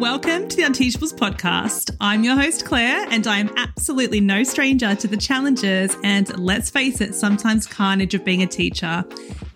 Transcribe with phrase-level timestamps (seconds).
[0.00, 1.94] Welcome to the Unteachables podcast.
[2.00, 6.70] I'm your host, Claire, and I am absolutely no stranger to the challenges and, let's
[6.70, 9.04] face it, sometimes carnage of being a teacher.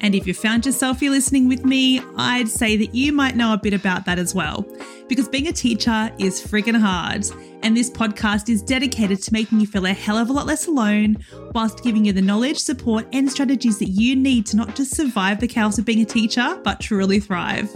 [0.02, 3.54] And if you found yourself here listening with me, I'd say that you might know
[3.54, 4.66] a bit about that as well.
[5.08, 7.24] Because being a teacher is friggin' hard.
[7.62, 10.66] And this podcast is dedicated to making you feel a hell of a lot less
[10.66, 11.16] alone,
[11.54, 15.40] whilst giving you the knowledge, support, and strategies that you need to not just survive
[15.40, 17.74] the chaos of being a teacher, but truly thrive.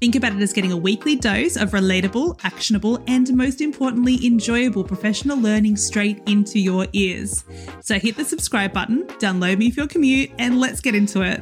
[0.00, 4.84] Think about it as getting a weekly dose of relatable, actionable, and most importantly, enjoyable
[4.84, 7.44] professional learning straight into your ears.
[7.80, 11.40] So hit the subscribe button, download me for your commute, and let's get into it.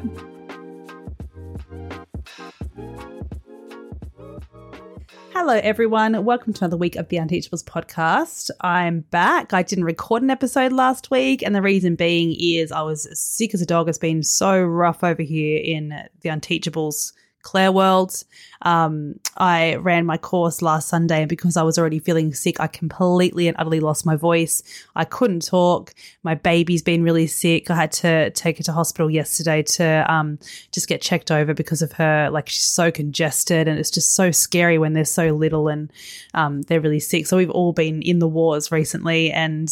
[5.32, 6.24] Hello, everyone.
[6.24, 8.50] Welcome to another week of the Unteachables podcast.
[8.60, 9.52] I'm back.
[9.52, 13.54] I didn't record an episode last week, and the reason being is I was sick
[13.54, 13.88] as a dog.
[13.88, 15.88] It's been so rough over here in
[16.20, 18.24] the Unteachables Claire World.
[18.62, 22.68] Um, I ran my course last Sunday, and because I was already feeling sick, I
[22.68, 24.62] completely and utterly lost my voice.
[24.94, 25.94] I couldn't talk.
[26.22, 27.70] My baby's been really sick.
[27.70, 30.38] I had to take her to hospital yesterday to um,
[30.70, 32.30] just get checked over because of her.
[32.30, 35.92] Like she's so congested, and it's just so scary when they're so little and
[36.34, 37.26] um, they're really sick.
[37.26, 39.68] So we've all been in the wars recently, and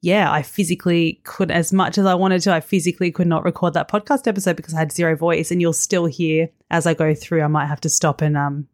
[0.00, 3.74] yeah, I physically could, as much as I wanted to, I physically could not record
[3.74, 5.50] that podcast episode because I had zero voice.
[5.50, 7.42] And you'll still hear as I go through.
[7.42, 8.68] I might have to stop and um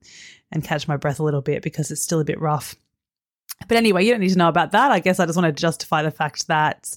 [0.53, 2.75] and catch my breath a little bit because it's still a bit rough.
[3.69, 4.91] But anyway, you don't need to know about that.
[4.93, 6.97] I guess I just want to justify the fact that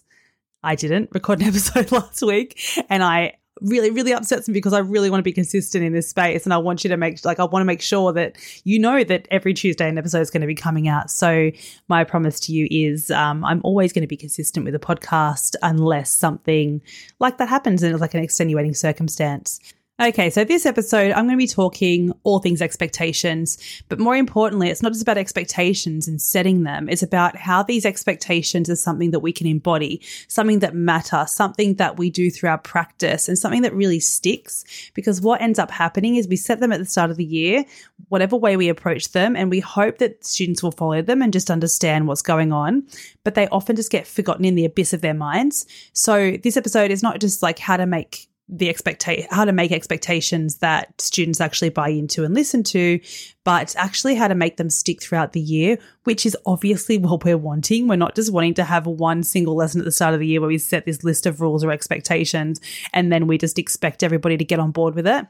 [0.61, 4.79] I didn't record an episode last week, and I really really upsets me because I
[4.79, 7.39] really want to be consistent in this space and I want you to make like
[7.39, 10.41] I want to make sure that you know that every Tuesday an episode is going
[10.41, 11.09] to be coming out.
[11.11, 11.51] So
[11.87, 15.55] my promise to you is um, I'm always going to be consistent with the podcast
[15.61, 16.81] unless something
[17.19, 19.59] like that happens and it's like an extenuating circumstance.
[19.99, 23.57] Okay, so this episode, I'm going to be talking all things expectations,
[23.89, 26.87] but more importantly, it's not just about expectations and setting them.
[26.87, 31.77] It's about how these expectations are something that we can embody, something that matter, something
[31.77, 34.63] that we do through our practice, and something that really sticks.
[34.93, 37.65] Because what ends up happening is we set them at the start of the year,
[38.09, 41.49] whatever way we approach them, and we hope that students will follow them and just
[41.49, 42.85] understand what's going on.
[43.23, 45.65] But they often just get forgotten in the abyss of their minds.
[45.93, 49.73] So this episode is not just like how to make the expectation how to make
[49.73, 52.97] expectations that students actually buy into and listen to
[53.43, 57.37] but actually how to make them stick throughout the year which is obviously what we're
[57.37, 57.87] wanting.
[57.87, 60.39] We're not just wanting to have one single lesson at the start of the year
[60.39, 62.61] where we set this list of rules or expectations
[62.93, 65.27] and then we just expect everybody to get on board with it.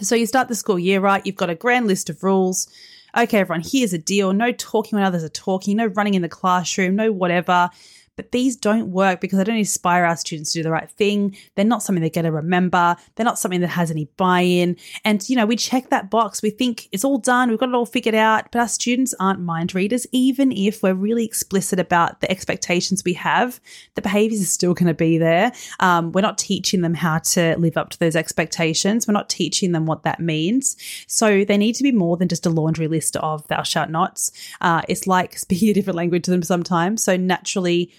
[0.00, 1.26] So you start the school year right?
[1.26, 2.68] You've got a grand list of rules.
[3.18, 4.32] Okay everyone here's a deal.
[4.32, 5.76] No talking when others are talking.
[5.76, 6.94] No running in the classroom.
[6.94, 7.70] No whatever
[8.20, 11.34] but these don't work because they don't inspire our students to do the right thing.
[11.54, 12.94] They're not something they're going to remember.
[13.14, 14.76] They're not something that has any buy in.
[15.06, 16.42] And, you know, we check that box.
[16.42, 17.48] We think it's all done.
[17.48, 18.52] We've got it all figured out.
[18.52, 20.06] But our students aren't mind readers.
[20.12, 23.58] Even if we're really explicit about the expectations we have,
[23.94, 25.50] the behaviors are still going to be there.
[25.78, 29.08] Um, we're not teaching them how to live up to those expectations.
[29.08, 30.76] We're not teaching them what that means.
[31.06, 34.30] So they need to be more than just a laundry list of thou shalt nots.
[34.60, 37.02] Uh, it's like speaking a different language to them sometimes.
[37.02, 37.90] So naturally,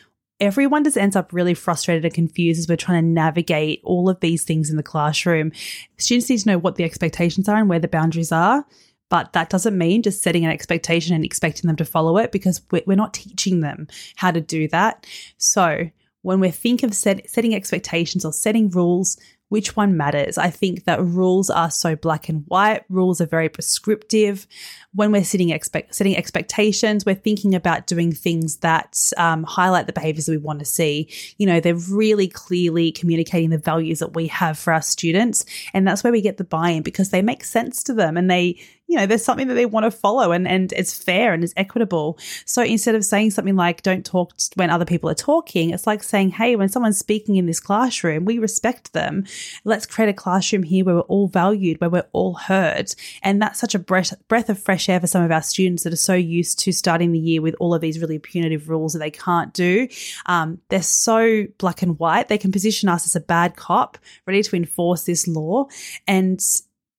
[0.41, 4.19] everyone just ends up really frustrated and confused as we're trying to navigate all of
[4.19, 5.52] these things in the classroom.
[5.97, 8.66] Students need to know what the expectations are and where the boundaries are.
[9.09, 12.62] But that doesn't mean just setting an expectation and expecting them to follow it because
[12.72, 15.06] we're not teaching them how to do that.
[15.38, 15.90] So
[16.22, 19.19] when we think of set, setting expectations or setting rules,
[19.51, 20.38] which one matters.
[20.38, 22.85] I think that rules are so black and white.
[22.88, 24.47] Rules are very prescriptive.
[24.94, 29.94] When we're setting, expect, setting expectations, we're thinking about doing things that um, highlight the
[29.94, 31.09] behaviors that we want to see.
[31.38, 35.44] You know, they're really clearly communicating the values that we have for our students.
[35.73, 38.31] And that's where we get the buy in because they make sense to them and
[38.31, 38.57] they,
[38.91, 41.53] you know, there's something that they want to follow and, and it's fair and it's
[41.56, 42.19] equitable.
[42.44, 46.03] So instead of saying something like, don't talk when other people are talking, it's like
[46.03, 49.23] saying, hey, when someone's speaking in this classroom, we respect them.
[49.64, 52.93] Let's create a classroom here where we're all valued, where we're all heard.
[53.23, 55.94] And that's such a breath, breath of fresh air for some of our students that
[55.94, 58.99] are so used to starting the year with all of these really punitive rules that
[58.99, 59.87] they can't do.
[60.26, 62.28] Um, they're so black and white.
[62.28, 63.97] They can position us as a bad cop,
[64.28, 65.67] ready to enforce this law.
[66.08, 66.41] And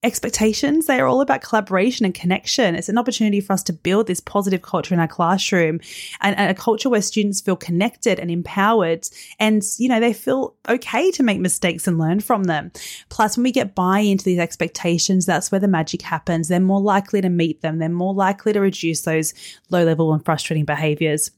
[0.03, 0.87] expectations.
[0.87, 2.75] They are all about collaboration and connection.
[2.75, 5.81] It's an opportunity for us to build this positive culture in our classroom
[6.21, 9.07] and, and, a culture where students feel connected and empowered
[9.39, 12.73] and, you know, they feel okay to make mistakes and learn from them.
[13.11, 16.49] Plus, when we get buy into these expectations, that's where the magic happens.
[16.49, 17.79] They're more likely to meet them.
[17.79, 19.35] They're more likely to reduce those
[19.71, 21.31] low level and frustrating behaviors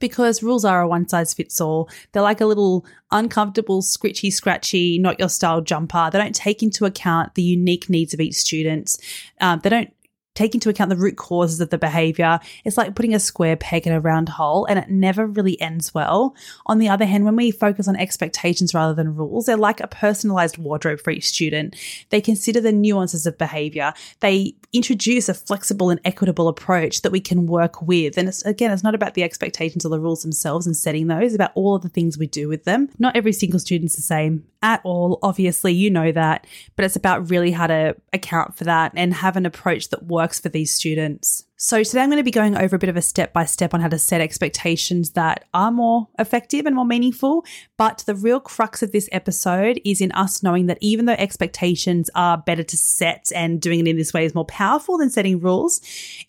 [0.00, 1.88] because rules are a one size fits all.
[2.12, 6.10] They're like a little uncomfortable, scritchy, scratchy, not your style jumper.
[6.12, 8.96] They don't take into account the unique needs of each student.
[9.40, 9.92] Um, they don't
[10.38, 12.38] take into account the root causes of the behavior.
[12.64, 15.92] It's like putting a square peg in a round hole and it never really ends
[15.92, 16.36] well.
[16.66, 19.88] On the other hand, when we focus on expectations rather than rules, they're like a
[19.88, 21.74] personalized wardrobe for each student.
[22.10, 23.92] They consider the nuances of behavior.
[24.20, 28.16] They introduce a flexible and equitable approach that we can work with.
[28.16, 31.34] And it's, again, it's not about the expectations or the rules themselves and setting those,
[31.34, 32.90] about all of the things we do with them.
[32.98, 35.18] Not every single student's the same at all.
[35.22, 36.46] Obviously, you know that,
[36.76, 40.27] but it's about really how to account for that and have an approach that works
[40.36, 41.44] for these students.
[41.60, 43.74] So, today I'm going to be going over a bit of a step by step
[43.74, 47.44] on how to set expectations that are more effective and more meaningful.
[47.76, 52.10] But the real crux of this episode is in us knowing that even though expectations
[52.14, 55.40] are better to set and doing it in this way is more powerful than setting
[55.40, 55.80] rules,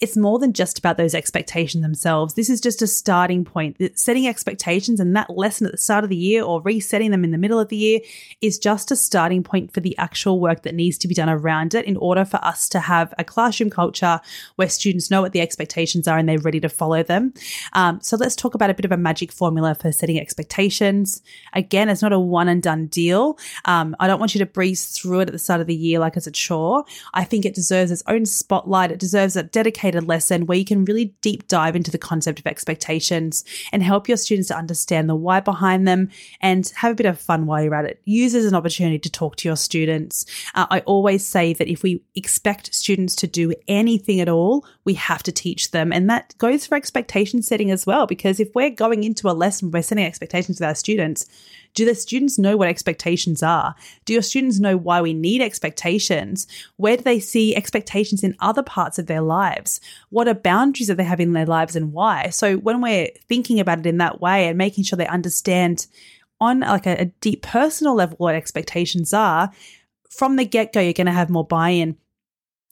[0.02, 2.34] it's more than just about those expectations themselves.
[2.34, 3.78] This is just a starting point.
[4.00, 7.30] Setting expectations and that lesson at the start of the year or resetting them in
[7.30, 8.00] the middle of the year
[8.42, 11.76] is just a starting point for the actual work that needs to be done around
[11.76, 14.20] it in order for us to have a classroom culture
[14.56, 17.34] where students know know what the expectations are and they're ready to follow them.
[17.74, 21.22] Um, so let's talk about a bit of a magic formula for setting expectations.
[21.54, 23.38] Again, it's not a one and done deal.
[23.66, 26.00] Um, I don't want you to breeze through it at the start of the year
[26.00, 26.86] like it's a chore.
[27.14, 28.92] I think it deserves its own spotlight.
[28.92, 32.48] It deserves a dedicated lesson where you can really deep dive into the concept of
[32.48, 36.10] expectations and help your students to understand the why behind them
[36.42, 38.02] and have a bit of fun while you're at it.
[38.06, 40.26] Use as an opportunity to talk to your students.
[40.56, 44.94] Uh, I always say that if we expect students to do anything at all, we
[44.96, 45.92] have to teach them.
[45.92, 49.72] And that goes for expectation setting as well, because if we're going into a lesson,
[49.72, 51.26] we're setting expectations with our students.
[51.74, 53.76] Do the students know what expectations are?
[54.06, 56.48] Do your students know why we need expectations?
[56.78, 59.82] Where do they see expectations in other parts of their lives?
[60.10, 62.30] What are boundaries that they have in their lives and why?
[62.30, 65.88] So when we're thinking about it in that way and making sure they understand
[66.42, 69.52] on like a, a deep personal level what expectations are,
[70.10, 71.96] from the get go, you're going to have more buy in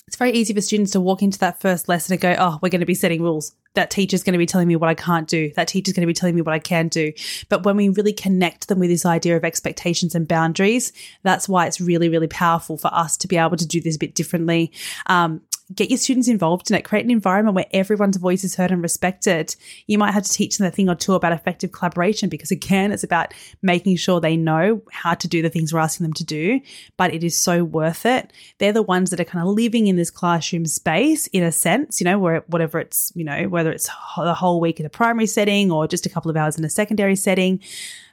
[0.08, 2.70] it's very easy for students to walk into that first lesson and go, oh, we're
[2.70, 3.54] going to be setting rules.
[3.74, 5.52] That teacher's going to be telling me what I can't do.
[5.56, 7.12] That teacher's going to be telling me what I can do.
[7.50, 10.94] But when we really connect them with this idea of expectations and boundaries,
[11.24, 14.00] that's why it's really, really powerful for us to be able to do this a
[14.00, 14.72] bit differently.
[15.08, 15.42] Um,
[15.76, 18.82] get your students involved in it, create an environment where everyone's voice is heard and
[18.82, 19.56] respected.
[19.86, 22.92] You might have to teach them a thing or two about effective collaboration because, again,
[22.92, 26.24] it's about making sure they know how to do the things we're asking them to
[26.24, 26.62] do,
[26.96, 28.32] but it is so worth it.
[28.60, 32.00] They're the ones that are kind of living in this classroom space in a sense,
[32.00, 35.28] you know, where whatever it's, you know, whether it's the whole week in a primary
[35.28, 37.60] setting or just a couple of hours in a secondary setting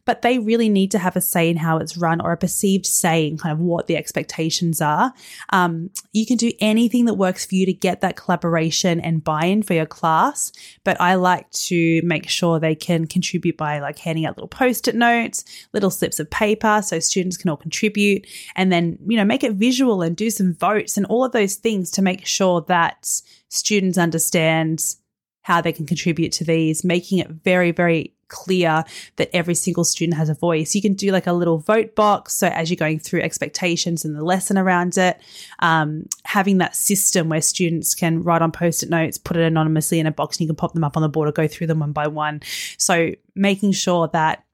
[0.04, 2.86] but they really need to have a say in how it's run or a perceived
[2.86, 5.12] say in kind of what the expectations are.
[5.50, 9.46] Um, you can do anything that works for you to get that collaboration and buy
[9.46, 10.52] in for your class,
[10.84, 14.88] but I like to make sure they can contribute by like handing out little post
[14.88, 18.26] it notes, little slips of paper so students can all contribute,
[18.56, 21.56] and then, you know, make it visual and do some votes and all of those
[21.56, 24.96] things to make sure that students understand
[25.42, 28.84] how they can contribute to these, making it very, very clear
[29.16, 30.74] that every single student has a voice.
[30.74, 32.34] You can do like a little vote box.
[32.34, 35.20] So as you're going through expectations and the lesson around it,
[35.60, 40.00] um, having that system where students can write on post it notes, put it anonymously
[40.00, 41.66] in a box, and you can pop them up on the board or go through
[41.66, 42.40] them one by one.
[42.78, 44.44] So making sure that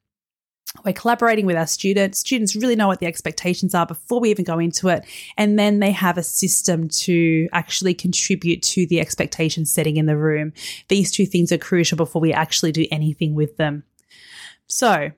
[0.85, 2.21] we're collaborating with our students.
[2.21, 5.05] Students really know what the expectations are before we even go into it.
[5.37, 10.17] And then they have a system to actually contribute to the expectation setting in the
[10.17, 10.53] room.
[10.89, 13.85] These two things are crucial before we actually do anything with them.
[14.69, 15.11] So,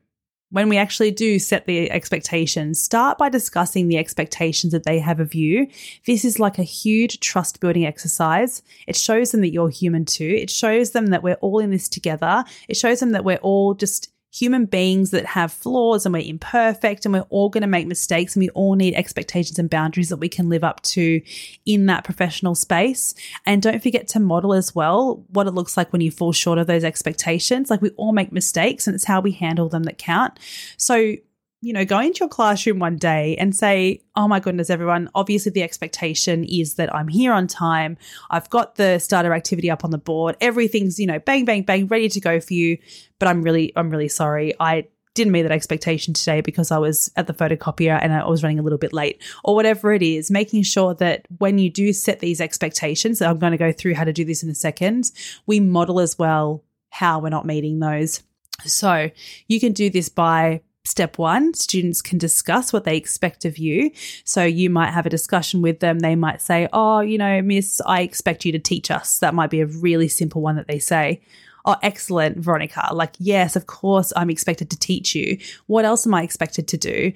[0.50, 5.18] when we actually do set the expectations, start by discussing the expectations that they have
[5.18, 5.66] of you.
[6.04, 8.62] This is like a huge trust building exercise.
[8.86, 10.36] It shows them that you're human too.
[10.38, 12.44] It shows them that we're all in this together.
[12.68, 17.04] It shows them that we're all just human beings that have flaws and we're imperfect
[17.04, 20.16] and we're all going to make mistakes and we all need expectations and boundaries that
[20.16, 21.20] we can live up to
[21.66, 23.14] in that professional space.
[23.44, 26.58] And don't forget to model as well what it looks like when you fall short
[26.58, 27.68] of those expectations.
[27.68, 30.38] Like we all make mistakes and it's how we handle them that count.
[30.78, 31.16] So
[31.62, 35.52] you know, go into your classroom one day and say, Oh my goodness, everyone, obviously
[35.52, 37.96] the expectation is that I'm here on time.
[38.30, 40.36] I've got the starter activity up on the board.
[40.40, 42.78] Everything's, you know, bang, bang, bang, ready to go for you.
[43.20, 44.54] But I'm really, I'm really sorry.
[44.58, 48.42] I didn't meet that expectation today because I was at the photocopier and I was
[48.42, 51.92] running a little bit late or whatever it is, making sure that when you do
[51.92, 55.12] set these expectations, I'm going to go through how to do this in a second,
[55.46, 58.22] we model as well how we're not meeting those.
[58.64, 59.10] So
[59.46, 63.92] you can do this by Step one, students can discuss what they expect of you.
[64.24, 66.00] So you might have a discussion with them.
[66.00, 69.18] They might say, Oh, you know, Miss, I expect you to teach us.
[69.20, 71.20] That might be a really simple one that they say.
[71.64, 72.88] Oh, excellent, Veronica.
[72.92, 75.38] Like, yes, of course, I'm expected to teach you.
[75.66, 77.12] What else am I expected to do?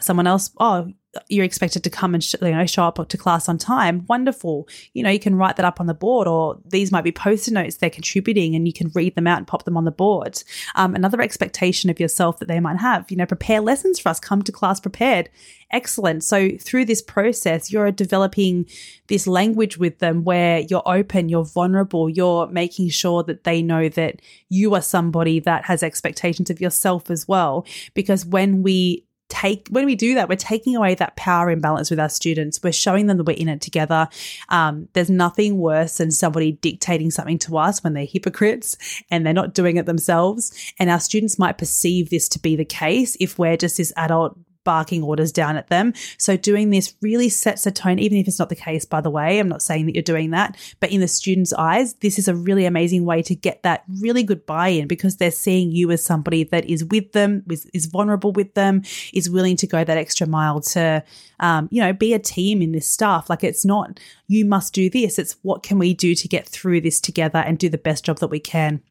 [0.00, 0.90] Someone else, oh,
[1.28, 4.68] you're expected to come and sh- you know show up to class on time wonderful.
[4.94, 7.52] You know you can write that up on the board or these might be post-it
[7.52, 10.42] notes they're contributing and you can read them out and pop them on the board.
[10.76, 14.20] Um, another expectation of yourself that they might have you know prepare lessons for us
[14.20, 15.28] come to class prepared.
[15.72, 16.24] Excellent.
[16.24, 18.66] So through this process you're developing
[19.08, 23.88] this language with them where you're open you're vulnerable you're making sure that they know
[23.88, 27.66] that you are somebody that has expectations of yourself as well.
[27.94, 32.00] Because when we take when we do that we're taking away that power imbalance with
[32.00, 32.60] our students.
[32.62, 34.08] We're showing them that we're in it together.
[34.48, 38.76] Um, there's nothing worse than somebody dictating something to us when they're hypocrites
[39.10, 40.52] and they're not doing it themselves.
[40.78, 44.36] And our students might perceive this to be the case if we're just this adult
[44.64, 45.92] barking orders down at them.
[46.18, 49.10] So doing this really sets a tone, even if it's not the case, by the
[49.10, 49.38] way.
[49.38, 52.34] I'm not saying that you're doing that, but in the students' eyes, this is a
[52.34, 56.04] really amazing way to get that really good buy in because they're seeing you as
[56.04, 59.96] somebody that is with them, is, is vulnerable with them, is willing to go that
[59.96, 61.02] extra mile to,
[61.40, 63.30] um, you know, be a team in this stuff.
[63.30, 63.98] Like it's not,
[64.28, 65.18] you must do this.
[65.18, 68.18] It's what can we do to get through this together and do the best job
[68.18, 68.82] that we can.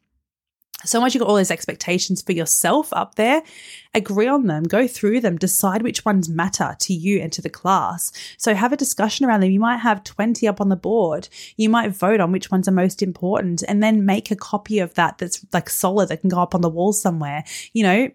[0.84, 3.42] So once you've got all those expectations for yourself up there,
[3.94, 7.50] agree on them, go through them, decide which ones matter to you and to the
[7.50, 8.12] class.
[8.38, 9.50] So have a discussion around them.
[9.50, 11.28] You might have 20 up on the board.
[11.56, 14.94] You might vote on which ones are most important and then make a copy of
[14.94, 17.44] that that's like solid that can go up on the wall somewhere.
[17.72, 18.10] You know,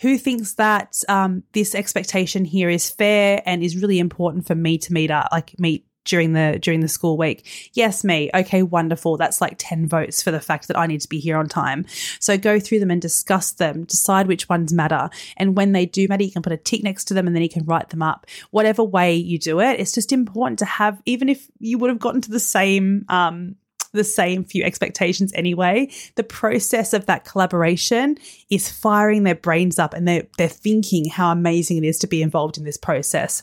[0.00, 4.76] who thinks that um, this expectation here is fair and is really important for me
[4.78, 7.70] to meet up, like meet during the during the school week.
[7.74, 8.30] Yes, me.
[8.34, 9.16] Okay, wonderful.
[9.16, 11.86] That's like 10 votes for the fact that I need to be here on time.
[12.18, 15.10] So go through them and discuss them, decide which ones matter.
[15.36, 17.42] And when they do matter, you can put a tick next to them and then
[17.42, 18.26] you can write them up.
[18.50, 21.98] Whatever way you do it, it's just important to have even if you would have
[21.98, 23.56] gotten to the same um
[23.92, 25.88] the same few expectations anyway.
[26.14, 28.16] The process of that collaboration
[28.50, 32.22] is firing their brains up and they're, they're thinking how amazing it is to be
[32.22, 33.42] involved in this process.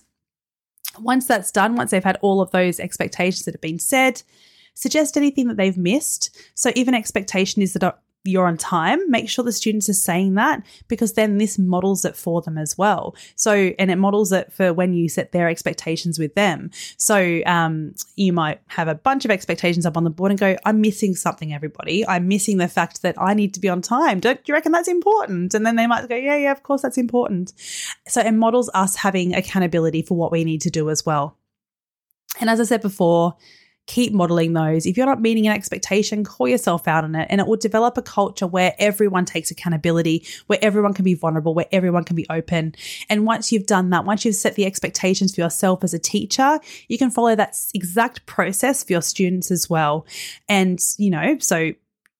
[0.99, 4.21] Once that's done, once they've had all of those expectations that have been said,
[4.73, 6.35] suggest anything that they've missed.
[6.55, 10.33] So if an expectation is that you're on time, make sure the students are saying
[10.33, 13.15] that because then this models it for them as well.
[13.35, 16.69] So, and it models it for when you set their expectations with them.
[16.97, 20.57] So, um, you might have a bunch of expectations up on the board and go,
[20.65, 22.05] I'm missing something, everybody.
[22.07, 24.19] I'm missing the fact that I need to be on time.
[24.19, 25.53] Don't you reckon that's important?
[25.53, 27.53] And then they might go, Yeah, yeah, of course that's important.
[28.07, 31.37] So, it models us having accountability for what we need to do as well.
[32.39, 33.35] And as I said before,
[33.89, 34.85] keep modeling those.
[34.85, 37.97] If you're not meeting an expectation, call yourself out on it and it will develop
[37.97, 42.27] a culture where everyone takes accountability, where everyone can be vulnerable, where everyone can be
[42.29, 42.75] open.
[43.09, 46.59] And once you've done that, once you've set the expectations for yourself as a teacher,
[46.87, 50.05] you can follow that exact process for your students as well.
[50.47, 51.71] And, you know, so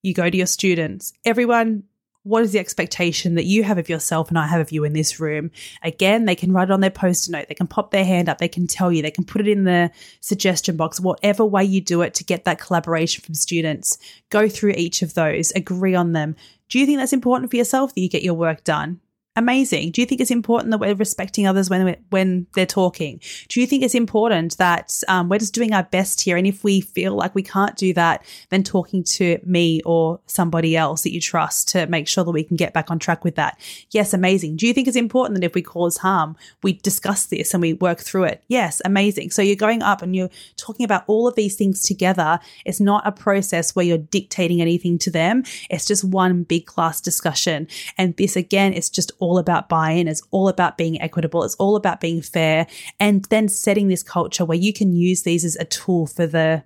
[0.01, 1.83] you go to your students, everyone
[2.23, 4.93] what is the expectation that you have of yourself and I have of you in
[4.93, 5.51] this room?
[5.83, 8.39] Again, they can write it on their post note, they can pop their hand up,
[8.39, 11.81] they can tell you, they can put it in the suggestion box, whatever way you
[11.81, 13.97] do it to get that collaboration from students.
[14.29, 16.35] Go through each of those, agree on them.
[16.67, 18.99] Do you think that's important for yourself that you get your work done?
[19.39, 19.91] Amazing.
[19.91, 23.19] Do you think it's important that we're respecting others when when they're talking?
[23.47, 26.37] Do you think it's important that um, we're just doing our best here?
[26.37, 30.75] And if we feel like we can't do that, then talking to me or somebody
[30.75, 33.35] else that you trust to make sure that we can get back on track with
[33.35, 33.59] that.
[33.91, 34.57] Yes, amazing.
[34.57, 37.73] Do you think it's important that if we cause harm, we discuss this and we
[37.73, 38.43] work through it?
[38.47, 39.31] Yes, amazing.
[39.31, 42.39] So you're going up and you're talking about all of these things together.
[42.65, 45.43] It's not a process where you're dictating anything to them.
[45.69, 47.67] It's just one big class discussion.
[47.97, 51.43] And this again, it's just all all about buy in, it's all about being equitable,
[51.43, 52.65] it's all about being fair,
[52.99, 56.63] and then setting this culture where you can use these as a tool for the,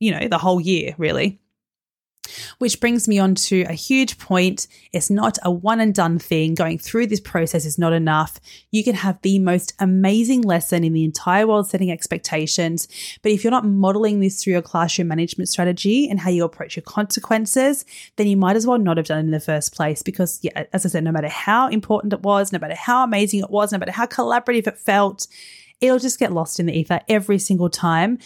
[0.00, 1.40] you know, the whole year, really.
[2.58, 4.66] Which brings me on to a huge point.
[4.92, 6.54] It's not a one and done thing.
[6.54, 8.40] Going through this process is not enough.
[8.72, 12.88] You can have the most amazing lesson in the entire world setting expectations.
[13.22, 16.74] But if you're not modeling this through your classroom management strategy and how you approach
[16.74, 17.84] your consequences,
[18.16, 20.02] then you might as well not have done it in the first place.
[20.02, 23.40] Because, yeah, as I said, no matter how important it was, no matter how amazing
[23.40, 25.28] it was, no matter how collaborative it felt,
[25.80, 28.18] it'll just get lost in the ether every single time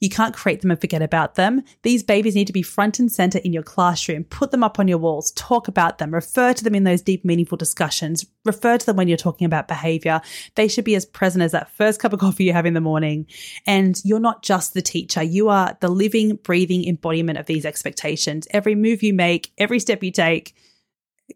[0.00, 1.62] you can't create them and forget about them.
[1.82, 4.24] These babies need to be front and center in your classroom.
[4.24, 7.22] Put them up on your walls, talk about them, refer to them in those deep,
[7.24, 10.22] meaningful discussions, refer to them when you're talking about behavior.
[10.54, 12.80] They should be as present as that first cup of coffee you have in the
[12.80, 13.26] morning.
[13.66, 18.48] And you're not just the teacher, you are the living, breathing embodiment of these expectations.
[18.52, 20.54] Every move you make, every step you take,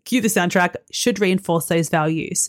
[0.06, 2.48] cue the soundtrack, should reinforce those values.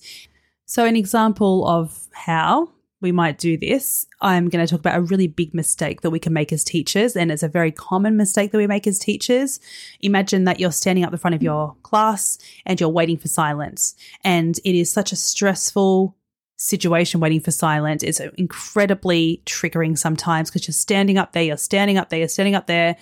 [0.66, 2.70] So, an example of how
[3.06, 6.20] we might do this, I'm going to talk about a really big mistake that we
[6.20, 7.16] can make as teachers.
[7.16, 9.60] And it's a very common mistake that we make as teachers.
[10.02, 13.96] Imagine that you're standing up the front of your class and you're waiting for silence.
[14.24, 16.16] And it is such a stressful,
[16.58, 21.98] situation waiting for silence is incredibly triggering sometimes because you're standing up there, you're standing
[21.98, 22.96] up there, you're standing up there,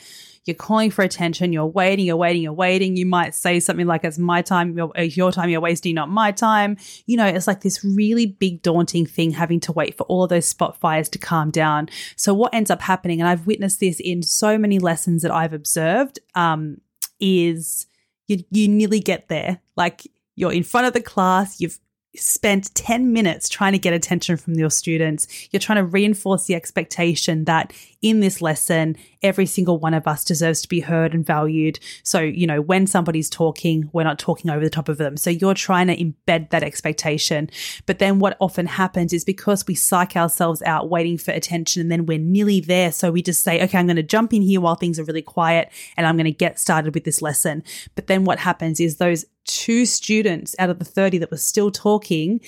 [0.46, 2.98] you're calling for attention, you're waiting, you're waiting, you're waiting.
[2.98, 6.32] You might say something like, it's my time, it's your time, you're wasting, not my
[6.32, 6.78] time.
[7.06, 10.30] You know, it's like this really big, daunting thing having to wait for all of
[10.30, 11.90] those spot fires to calm down.
[12.18, 15.54] So, what ends up happening, and I've witnessed this in so many lessons that I've
[15.54, 16.82] observed, um,
[17.20, 17.88] is
[18.28, 19.60] you, you nearly get there.
[19.78, 21.80] Like, you're in front of the class, you've
[22.16, 25.28] spent 10 minutes trying to get attention from your students.
[25.52, 30.26] You're trying to reinforce the expectation that in this lesson, every single one of us
[30.26, 31.80] deserves to be heard and valued.
[32.04, 35.16] So, you know, when somebody's talking, we're not talking over the top of them.
[35.16, 37.50] So you're trying to embed that expectation.
[37.86, 41.92] But then what often happens is because we psych ourselves out waiting for attention and
[41.92, 42.92] then we're nearly there.
[42.92, 45.22] So we just say, okay, I'm going to jump in here while things are really
[45.22, 47.64] quiet and I'm going to get started with this lesson.
[47.96, 51.72] But then what happens is those two students out of the 30 that were still
[51.72, 52.42] talking,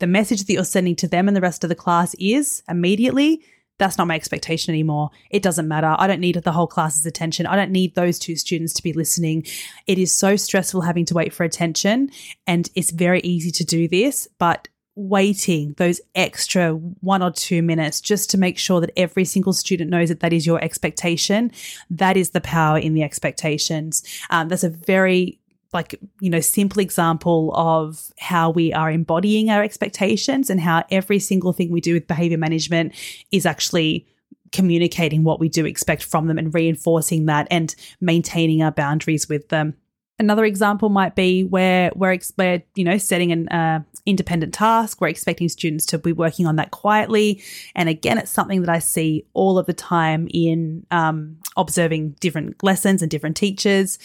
[0.00, 3.42] the message that you're sending to them and the rest of the class is immediately,
[3.78, 5.10] that's not my expectation anymore.
[5.30, 5.96] It doesn't matter.
[5.98, 7.46] I don't need the whole class's attention.
[7.46, 9.44] I don't need those two students to be listening.
[9.86, 12.10] It is so stressful having to wait for attention.
[12.46, 18.00] And it's very easy to do this, but waiting those extra one or two minutes
[18.00, 21.50] just to make sure that every single student knows that that is your expectation.
[21.90, 24.02] That is the power in the expectations.
[24.30, 25.40] Um, that's a very
[25.72, 31.18] like you know simple example of how we are embodying our expectations and how every
[31.18, 32.94] single thing we do with behavior management
[33.30, 34.06] is actually
[34.52, 39.48] communicating what we do expect from them and reinforcing that and maintaining our boundaries with
[39.48, 39.74] them
[40.22, 45.00] Another example might be where we're, we're you know, setting an uh, independent task.
[45.00, 47.42] We're expecting students to be working on that quietly.
[47.74, 52.62] And again, it's something that I see all of the time in um, observing different
[52.62, 53.98] lessons and different teachers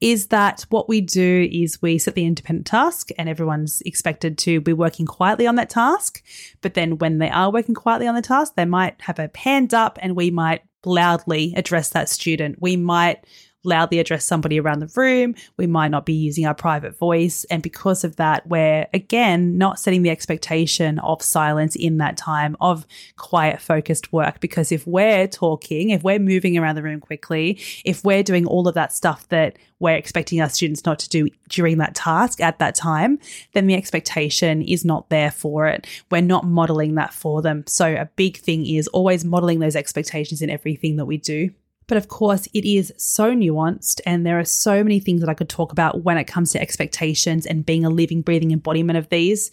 [0.00, 4.62] is that what we do is we set the independent task and everyone's expected to
[4.62, 6.22] be working quietly on that task.
[6.62, 9.74] But then when they are working quietly on the task, they might have a hand
[9.74, 12.56] up and we might loudly address that student.
[12.60, 13.24] We might
[13.64, 15.34] loudly address somebody around the room.
[15.56, 17.44] We might not be using our private voice.
[17.44, 22.56] And because of that, we're again not setting the expectation of silence in that time
[22.60, 24.40] of quiet, focused work.
[24.40, 28.68] Because if we're talking, if we're moving around the room quickly, if we're doing all
[28.68, 32.58] of that stuff that we're expecting our students not to do during that task at
[32.58, 33.18] that time,
[33.52, 35.86] then the expectation is not there for it.
[36.10, 37.64] We're not modeling that for them.
[37.66, 41.50] So, a big thing is always modeling those expectations in everything that we do.
[41.88, 45.34] But of course, it is so nuanced, and there are so many things that I
[45.34, 49.08] could talk about when it comes to expectations and being a living, breathing embodiment of
[49.08, 49.50] these.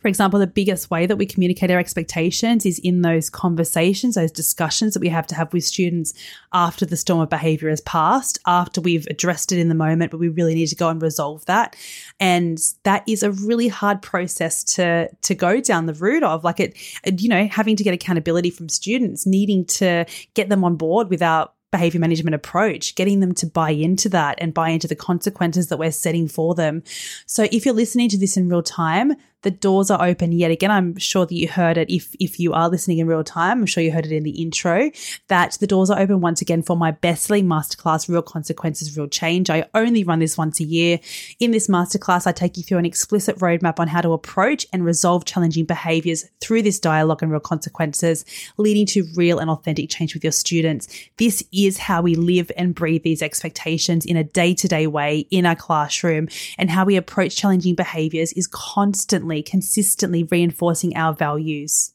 [0.00, 4.32] For example, the biggest way that we communicate our expectations is in those conversations, those
[4.32, 6.12] discussions that we have to have with students
[6.52, 10.18] after the storm of behavior has passed, after we've addressed it in the moment, but
[10.18, 11.76] we really need to go and resolve that.
[12.18, 16.58] And that is a really hard process to, to go down the route of, like
[16.58, 16.76] it,
[17.20, 21.55] you know, having to get accountability from students, needing to get them on board without
[21.70, 25.78] behavior management approach, getting them to buy into that and buy into the consequences that
[25.78, 26.82] we're setting for them.
[27.26, 29.14] So if you're listening to this in real time,
[29.46, 30.72] the doors are open yet again.
[30.72, 33.60] I'm sure that you heard it if if you are listening in real time.
[33.60, 34.90] I'm sure you heard it in the intro
[35.28, 39.48] that the doors are open once again for my best-selling masterclass, Real Consequences, Real Change.
[39.48, 40.98] I only run this once a year.
[41.38, 44.84] In this masterclass, I take you through an explicit roadmap on how to approach and
[44.84, 48.24] resolve challenging behaviors through this dialogue and real consequences,
[48.56, 50.88] leading to real and authentic change with your students.
[51.18, 55.54] This is how we live and breathe these expectations in a day-to-day way in our
[55.54, 56.26] classroom,
[56.58, 61.92] and how we approach challenging behaviors is constantly consistently reinforcing our values.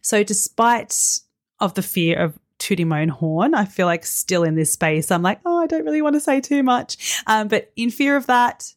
[0.00, 1.20] So despite
[1.60, 5.10] of the fear of tooting my own horn, I feel like still in this space,
[5.10, 7.22] I'm like, oh, I don't really want to say too much.
[7.26, 8.72] Um, but in fear of that,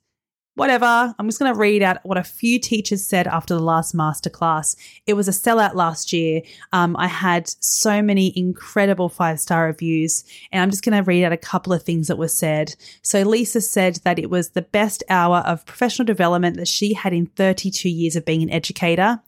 [0.55, 1.13] whatever.
[1.19, 4.75] I'm just going to read out what a few teachers said after the last masterclass.
[5.05, 6.41] It was a sellout last year.
[6.73, 11.23] Um, I had so many incredible five star reviews, and I'm just going to read
[11.23, 12.75] out a couple of things that were said.
[13.01, 17.13] So, Lisa said that it was the best hour of professional development that she had
[17.13, 19.19] in 32 years of being an educator.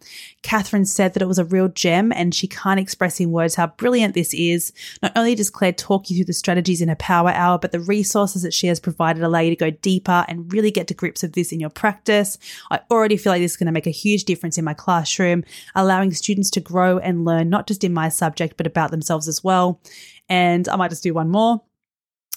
[0.43, 3.67] Catherine said that it was a real gem, and she can't express in words how
[3.67, 4.71] brilliant this is.
[5.03, 7.81] Not only does Claire talk you through the strategies in her power hour, but the
[7.81, 11.16] resources that she has provided allow you to go deeper and really get to grips
[11.23, 12.37] of this in your practice.
[12.71, 15.43] I already feel like this is going to make a huge difference in my classroom,
[15.75, 19.43] allowing students to grow and learn not just in my subject, but about themselves as
[19.43, 19.81] well.
[20.29, 21.61] And I might just do one more.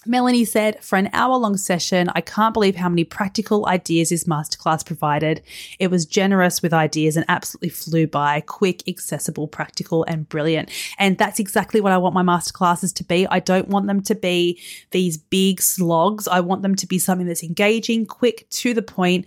[0.07, 4.25] Melanie said, for an hour long session, I can't believe how many practical ideas this
[4.25, 5.43] masterclass provided.
[5.79, 10.71] It was generous with ideas and absolutely flew by, quick, accessible, practical, and brilliant.
[10.99, 13.27] And that's exactly what I want my masterclasses to be.
[13.27, 14.59] I don't want them to be
[14.91, 16.27] these big slogs.
[16.27, 19.27] I want them to be something that's engaging, quick, to the point,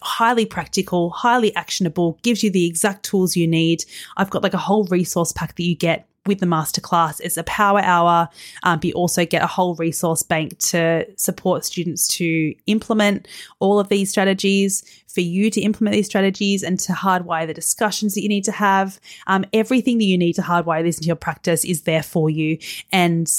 [0.00, 3.84] highly practical, highly actionable, gives you the exact tools you need.
[4.16, 7.20] I've got like a whole resource pack that you get with the masterclass.
[7.22, 8.28] It's a power hour,
[8.62, 13.28] um, you also get a whole resource bank to support students to implement
[13.60, 18.14] all of these strategies, for you to implement these strategies and to hardwire the discussions
[18.14, 19.00] that you need to have.
[19.26, 22.58] Um, everything that you need to hardwire this into your practice is there for you.
[22.90, 23.30] And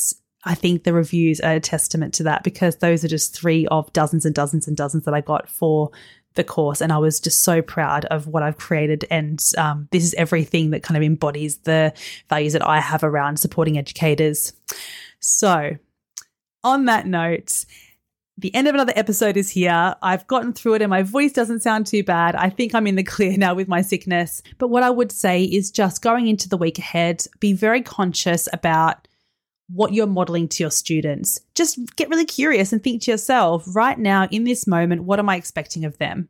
[0.45, 3.91] I think the reviews are a testament to that because those are just three of
[3.93, 5.91] dozens and dozens and dozens that I got for
[6.35, 9.05] the course and I was just so proud of what I've created.
[9.09, 11.93] And um, this is everything that kind of embodies the
[12.29, 14.53] values that I have around supporting educators.
[15.19, 15.77] So,
[16.63, 17.65] on that note,
[18.37, 19.95] the end of another episode is here.
[20.01, 22.35] I've gotten through it and my voice doesn't sound too bad.
[22.35, 24.41] I think I'm in the clear now with my sickness.
[24.57, 28.49] But what I would say is just going into the week ahead, be very conscious
[28.51, 29.07] about
[29.67, 31.39] what you're modeling to your students.
[31.55, 35.29] Just get really curious and think to yourself, right now, in this moment, what am
[35.29, 36.29] I expecting of them?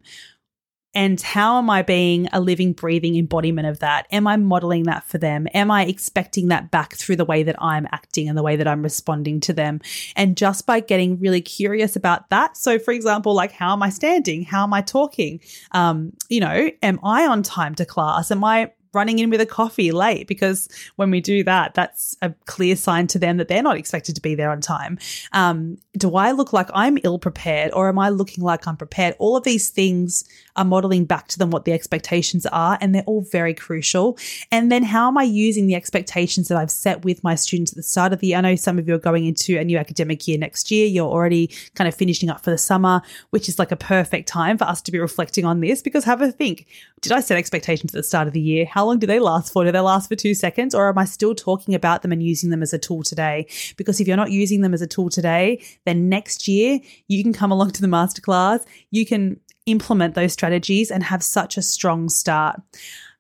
[0.98, 4.08] And how am I being a living, breathing embodiment of that?
[4.14, 5.46] Am I modeling that for them?
[5.54, 8.68] Am I expecting that back through the way that I'm acting and the way that
[8.68, 9.82] I'm responding to them?
[10.16, 12.56] And just by getting really curious about that.
[12.56, 14.44] So, for example, like, how am I standing?
[14.44, 15.42] How am I talking?
[15.74, 18.32] Um, you know, am I on time to class?
[18.32, 22.34] Am I running in with a coffee late because when we do that, that's a
[22.46, 24.98] clear sign to them that they're not expected to be there on time.
[25.34, 29.16] Um, do I look like I'm ill prepared or am I looking like I'm prepared?
[29.20, 30.24] All of these things
[30.56, 34.18] are modeling back to them what the expectations are, and they're all very crucial.
[34.52, 37.78] And then how am I using the expectations that I've set with my students at
[37.78, 38.38] the start of the year?
[38.38, 40.88] I know some of you are going into a new academic year next year.
[40.88, 44.58] You're already kind of finishing up for the summer, which is like a perfect time
[44.58, 46.68] for us to be reflecting on this because have a think.
[47.02, 48.66] Did I set expectations at the start of the year?
[48.66, 49.64] How long do they last for?
[49.64, 50.74] Do they last for two seconds?
[50.74, 53.48] Or am I still talking about them and using them as a tool today?
[53.78, 57.34] Because if you're not using them as a tool today, then next year you can
[57.34, 58.66] come along to the masterclass.
[58.92, 62.62] You can implement those strategies and have such a strong start.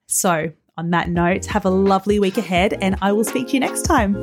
[0.07, 3.59] So, on that note, have a lovely week ahead, and I will speak to you
[3.61, 4.15] next time.